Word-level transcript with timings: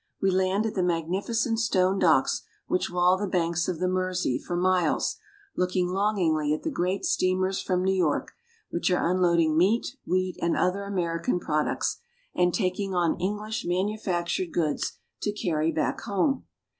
We 0.19 0.31
land 0.31 0.65
at 0.65 0.73
the 0.73 0.81
magnificent 0.81 1.59
stone 1.59 1.99
docks 1.99 2.41
which 2.65 2.89
wall 2.89 3.17
the 3.19 3.27
banks 3.27 3.67
of 3.67 3.77
the 3.77 3.87
Mersey 3.87 4.39
for 4.39 4.55
miles, 4.55 5.17
look 5.55 5.75
ing 5.75 5.89
longingly 5.89 6.55
at 6.55 6.63
the 6.63 6.71
great 6.71 7.05
steamers 7.05 7.61
from 7.61 7.83
New 7.83 7.93
York, 7.93 8.31
which 8.71 8.89
are 8.89 9.07
unloading 9.07 9.55
meat, 9.55 9.89
wheat, 10.07 10.37
and 10.41 10.57
other 10.57 10.85
American 10.85 11.39
products, 11.39 11.99
and 12.33 12.51
taking 12.51 12.95
on 12.95 13.19
English 13.21 13.63
manufactured 13.63 14.51
goods 14.51 14.93
to 15.21 15.31
carry 15.31 15.71
back 15.71 16.01
home. 16.01 16.45